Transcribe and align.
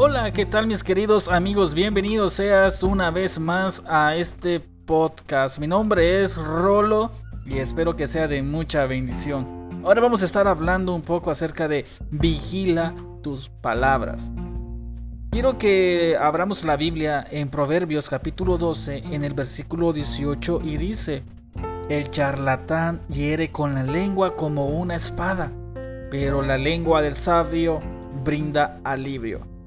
Hola, 0.00 0.32
¿qué 0.32 0.46
tal 0.46 0.68
mis 0.68 0.84
queridos 0.84 1.26
amigos? 1.26 1.74
Bienvenidos 1.74 2.34
seas 2.34 2.84
una 2.84 3.10
vez 3.10 3.40
más 3.40 3.82
a 3.84 4.14
este 4.14 4.60
podcast. 4.60 5.58
Mi 5.58 5.66
nombre 5.66 6.22
es 6.22 6.36
Rolo 6.36 7.10
y 7.44 7.58
espero 7.58 7.96
que 7.96 8.06
sea 8.06 8.28
de 8.28 8.40
mucha 8.40 8.86
bendición. 8.86 9.82
Ahora 9.84 10.00
vamos 10.00 10.22
a 10.22 10.26
estar 10.26 10.46
hablando 10.46 10.94
un 10.94 11.02
poco 11.02 11.32
acerca 11.32 11.66
de 11.66 11.84
vigila 12.12 12.94
tus 13.24 13.48
palabras. 13.48 14.30
Quiero 15.32 15.58
que 15.58 16.16
abramos 16.16 16.62
la 16.62 16.76
Biblia 16.76 17.26
en 17.28 17.48
Proverbios 17.48 18.08
capítulo 18.08 18.56
12 18.56 18.98
en 18.98 19.24
el 19.24 19.34
versículo 19.34 19.92
18 19.92 20.60
y 20.62 20.76
dice, 20.76 21.24
el 21.88 22.08
charlatán 22.08 23.00
hiere 23.08 23.50
con 23.50 23.74
la 23.74 23.82
lengua 23.82 24.36
como 24.36 24.66
una 24.66 24.94
espada, 24.94 25.50
pero 26.08 26.40
la 26.40 26.56
lengua 26.56 27.02
del 27.02 27.16
sabio 27.16 27.80
brinda 28.22 28.78
alivio. 28.84 29.57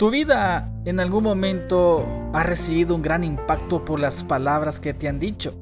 Tu 0.00 0.08
vida 0.08 0.72
en 0.86 0.98
algún 0.98 1.22
momento 1.24 2.06
ha 2.32 2.42
recibido 2.42 2.94
un 2.94 3.02
gran 3.02 3.22
impacto 3.22 3.84
por 3.84 4.00
las 4.00 4.24
palabras 4.24 4.80
que 4.80 4.94
te 4.94 5.08
han 5.08 5.18
dicho. 5.18 5.52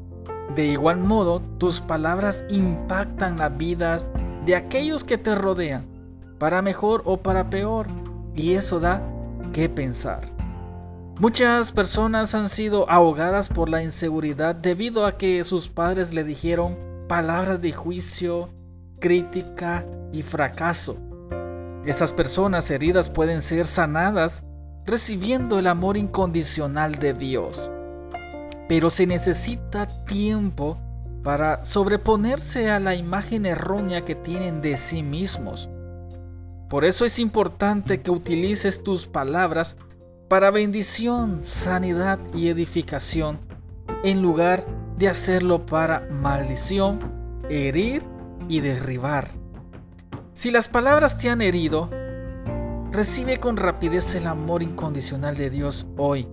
De 0.54 0.64
igual 0.66 1.00
modo, 1.00 1.42
tus 1.58 1.80
palabras 1.80 2.44
impactan 2.48 3.38
las 3.38 3.58
vidas 3.58 4.12
de 4.46 4.54
aquellos 4.54 5.02
que 5.02 5.18
te 5.18 5.34
rodean, 5.34 5.86
para 6.38 6.62
mejor 6.62 7.02
o 7.04 7.16
para 7.16 7.50
peor, 7.50 7.88
y 8.36 8.52
eso 8.52 8.78
da 8.78 9.02
que 9.52 9.68
pensar. 9.68 10.20
Muchas 11.18 11.72
personas 11.72 12.32
han 12.36 12.48
sido 12.48 12.88
ahogadas 12.88 13.48
por 13.48 13.68
la 13.68 13.82
inseguridad 13.82 14.54
debido 14.54 15.04
a 15.04 15.18
que 15.18 15.42
sus 15.42 15.66
padres 15.68 16.14
le 16.14 16.22
dijeron 16.22 16.78
palabras 17.08 17.60
de 17.60 17.72
juicio, 17.72 18.50
crítica 19.00 19.84
y 20.12 20.22
fracaso. 20.22 21.07
Estas 21.88 22.12
personas 22.12 22.70
heridas 22.70 23.08
pueden 23.08 23.40
ser 23.40 23.66
sanadas 23.66 24.42
recibiendo 24.84 25.58
el 25.58 25.66
amor 25.66 25.96
incondicional 25.96 26.96
de 26.96 27.14
Dios. 27.14 27.70
Pero 28.68 28.90
se 28.90 29.06
necesita 29.06 29.86
tiempo 30.04 30.76
para 31.22 31.64
sobreponerse 31.64 32.70
a 32.70 32.78
la 32.78 32.94
imagen 32.94 33.46
errónea 33.46 34.04
que 34.04 34.14
tienen 34.14 34.60
de 34.60 34.76
sí 34.76 35.02
mismos. 35.02 35.70
Por 36.68 36.84
eso 36.84 37.06
es 37.06 37.18
importante 37.18 38.02
que 38.02 38.10
utilices 38.10 38.82
tus 38.82 39.06
palabras 39.06 39.74
para 40.28 40.50
bendición, 40.50 41.40
sanidad 41.42 42.18
y 42.34 42.48
edificación, 42.48 43.38
en 44.04 44.20
lugar 44.20 44.66
de 44.98 45.08
hacerlo 45.08 45.64
para 45.64 46.06
maldición, 46.10 46.98
herir 47.48 48.02
y 48.46 48.60
derribar. 48.60 49.30
Si 50.38 50.52
las 50.52 50.68
palabras 50.68 51.18
te 51.18 51.30
han 51.30 51.42
herido, 51.42 51.90
recibe 52.92 53.38
con 53.38 53.56
rapidez 53.56 54.14
el 54.14 54.28
amor 54.28 54.62
incondicional 54.62 55.36
de 55.36 55.50
Dios 55.50 55.84
hoy. 55.96 56.28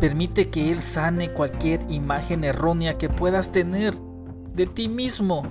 Permite 0.00 0.50
que 0.50 0.72
Él 0.72 0.80
sane 0.80 1.32
cualquier 1.32 1.88
imagen 1.88 2.42
errónea 2.42 2.98
que 2.98 3.08
puedas 3.08 3.52
tener 3.52 3.96
de 4.56 4.66
ti 4.66 4.88
mismo, 4.88 5.44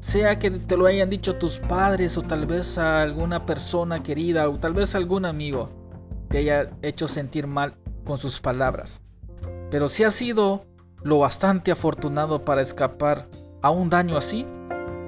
sea 0.00 0.38
que 0.38 0.50
te 0.50 0.76
lo 0.76 0.84
hayan 0.84 1.08
dicho 1.08 1.36
tus 1.36 1.60
padres 1.60 2.18
o 2.18 2.20
tal 2.20 2.44
vez 2.44 2.76
a 2.76 3.00
alguna 3.00 3.46
persona 3.46 4.02
querida 4.02 4.46
o 4.46 4.58
tal 4.58 4.74
vez 4.74 4.94
algún 4.94 5.24
amigo 5.24 5.70
te 6.28 6.36
haya 6.36 6.68
hecho 6.82 7.08
sentir 7.08 7.46
mal 7.46 7.78
con 8.04 8.18
sus 8.18 8.38
palabras. 8.38 9.00
Pero 9.70 9.88
si 9.88 10.04
has 10.04 10.12
sido 10.12 10.66
lo 11.02 11.20
bastante 11.20 11.72
afortunado 11.72 12.44
para 12.44 12.60
escapar 12.60 13.30
a 13.62 13.70
un 13.70 13.88
daño 13.88 14.18
así, 14.18 14.44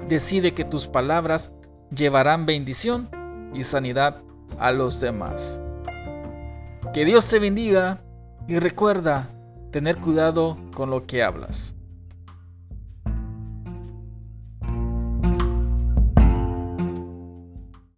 decide 0.07 0.55
que 0.55 0.65
tus 0.65 0.87
palabras 0.87 1.51
llevarán 1.95 2.45
bendición 2.45 3.09
y 3.53 3.63
sanidad 3.63 4.21
a 4.59 4.71
los 4.71 4.99
demás. 4.99 5.59
Que 6.93 7.05
Dios 7.05 7.27
te 7.27 7.39
bendiga 7.39 8.01
y 8.47 8.59
recuerda 8.59 9.29
tener 9.71 9.97
cuidado 9.97 10.57
con 10.73 10.89
lo 10.89 11.05
que 11.05 11.23
hablas. 11.23 11.75